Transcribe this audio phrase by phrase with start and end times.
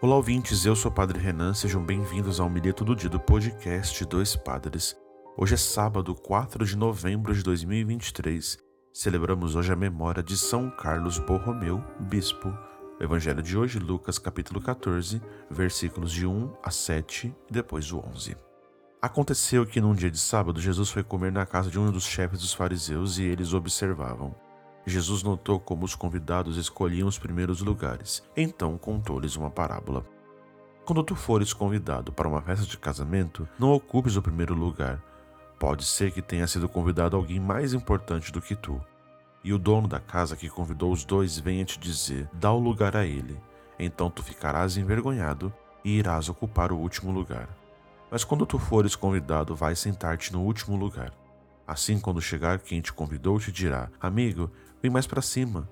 [0.00, 0.64] Olá, ouvintes.
[0.64, 1.52] Eu sou o Padre Renan.
[1.52, 4.96] Sejam bem-vindos ao Milheto do Dia do podcast Dois Padres.
[5.36, 8.58] Hoje é sábado, 4 de novembro de 2023.
[8.92, 12.48] Celebramos hoje a memória de São Carlos Borromeu, bispo.
[13.00, 15.20] O evangelho de hoje, Lucas capítulo 14,
[15.50, 18.36] versículos de 1 a 7 e depois o 11.
[19.02, 22.38] Aconteceu que num dia de sábado, Jesus foi comer na casa de um dos chefes
[22.38, 24.32] dos fariseus e eles observavam.
[24.88, 30.04] Jesus notou como os convidados escolhiam os primeiros lugares, então contou-lhes uma parábola.
[30.84, 35.02] Quando tu fores convidado para uma festa de casamento, não ocupes o primeiro lugar.
[35.58, 38.80] Pode ser que tenha sido convidado alguém mais importante do que tu.
[39.44, 42.96] E o dono da casa que convidou os dois venha te dizer: dá o lugar
[42.96, 43.38] a ele.
[43.78, 45.52] Então tu ficarás envergonhado
[45.84, 47.48] e irás ocupar o último lugar.
[48.10, 51.12] Mas quando tu fores convidado, vai sentar-te no último lugar.
[51.66, 54.50] Assim, quando chegar quem te convidou, te dirá: Amigo,
[54.82, 55.68] vem mais para cima.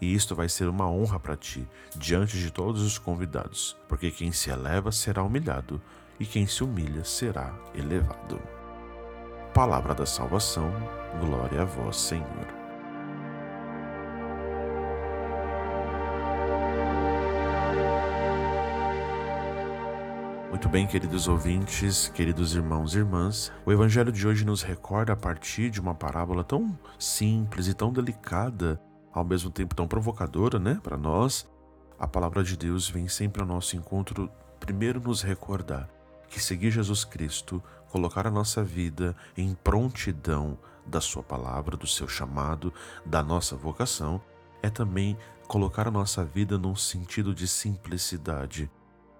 [0.00, 4.30] E isto vai ser uma honra para ti, diante de todos os convidados, porque quem
[4.30, 5.80] se eleva será humilhado,
[6.20, 8.40] e quem se humilha será elevado.
[9.52, 10.72] Palavra da salvação,
[11.20, 12.47] glória a vós, Senhor.
[20.48, 25.16] Muito bem, queridos ouvintes, queridos irmãos e irmãs, o Evangelho de hoje nos recorda a
[25.16, 28.80] partir de uma parábola tão simples e tão delicada,
[29.12, 31.46] ao mesmo tempo tão provocadora, né, para nós.
[31.98, 35.86] A palavra de Deus vem sempre ao nosso encontro, primeiro nos recordar
[36.28, 42.08] que seguir Jesus Cristo, colocar a nossa vida em prontidão da Sua palavra, do seu
[42.08, 42.72] chamado,
[43.04, 44.20] da nossa vocação,
[44.62, 48.70] é também colocar a nossa vida num sentido de simplicidade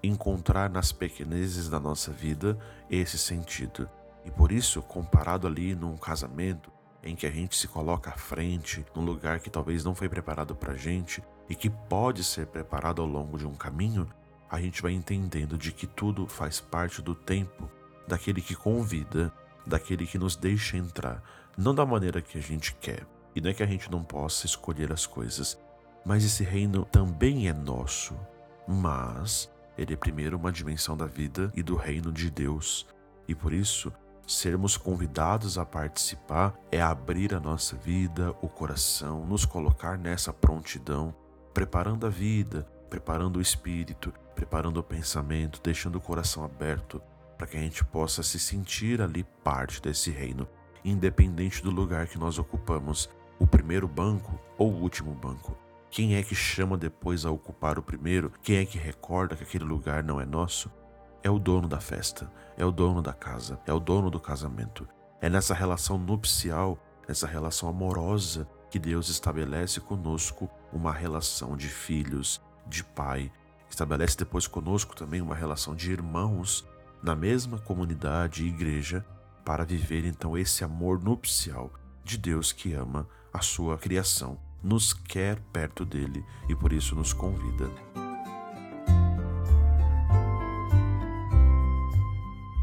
[0.03, 2.59] encontrar nas pequenezes da nossa vida
[2.91, 3.89] esse sentido.
[4.25, 6.71] E por isso, comparado ali num casamento
[7.03, 10.55] em que a gente se coloca à frente, num lugar que talvez não foi preparado
[10.55, 14.09] para gente e que pode ser preparado ao longo de um caminho,
[14.51, 17.71] a gente vai entendendo de que tudo faz parte do tempo
[18.07, 19.33] daquele que convida,
[19.67, 21.23] daquele que nos deixa entrar,
[21.57, 23.07] não da maneira que a gente quer.
[23.35, 25.59] E não é que a gente não possa escolher as coisas,
[26.05, 28.19] mas esse reino também é nosso.
[28.67, 32.85] Mas ele é primeiro uma dimensão da vida e do reino de Deus.
[33.29, 33.93] E por isso,
[34.27, 41.15] sermos convidados a participar é abrir a nossa vida, o coração, nos colocar nessa prontidão,
[41.55, 47.01] preparando a vida, preparando o espírito, preparando o pensamento, deixando o coração aberto
[47.37, 50.49] para que a gente possa se sentir ali parte desse reino,
[50.85, 53.09] independente do lugar que nós ocupamos,
[53.39, 55.57] o primeiro banco ou o último banco.
[55.91, 58.31] Quem é que chama depois a ocupar o primeiro?
[58.43, 60.71] Quem é que recorda que aquele lugar não é nosso?
[61.23, 64.87] É o dono da festa, é o dono da casa, é o dono do casamento.
[65.21, 66.79] É nessa relação nupcial,
[67.09, 73.33] nessa relação amorosa, que Deus estabelece conosco uma relação de filhos, de pai.
[73.69, 76.69] Estabelece depois conosco também uma relação de irmãos
[77.03, 79.05] na mesma comunidade e igreja
[79.45, 81.73] para viver então esse amor nupcial
[82.05, 87.13] de Deus que ama a sua criação nos quer perto dele e por isso nos
[87.13, 87.69] convida.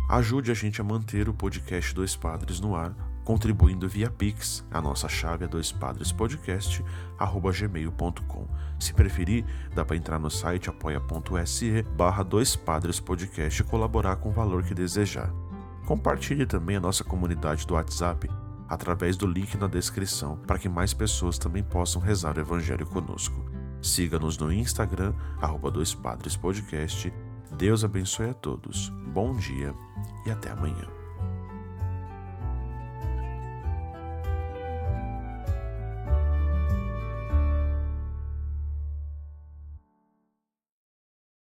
[0.08, 4.64] Ajude a gente a manter o podcast Dois Padres no ar, contribuindo via Pix.
[4.70, 8.48] A nossa chave é doispadrespodcast@gmail.com.
[8.80, 12.60] Se preferir, dá para entrar no site apoia.se barra Dois
[13.60, 15.34] e colaborar com o valor que desejar.
[15.86, 18.30] Compartilhe também a nossa comunidade do WhatsApp
[18.68, 23.46] através do link na descrição para que mais pessoas também possam rezar o Evangelho conosco.
[23.82, 27.14] Siga-nos no Instagram, arroba Dois Padres Podcast.
[27.58, 28.90] Deus abençoe a todos.
[29.14, 29.74] Bom dia
[30.26, 31.05] e até amanhã.